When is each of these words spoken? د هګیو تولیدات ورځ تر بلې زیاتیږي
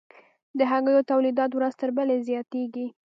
د 0.57 0.59
هګیو 0.71 1.07
تولیدات 1.11 1.51
ورځ 1.53 1.73
تر 1.81 1.89
بلې 1.97 2.17
زیاتیږي 2.27 2.87